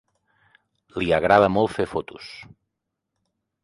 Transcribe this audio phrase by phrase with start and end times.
[1.03, 2.35] Li agrada molt fer fotos.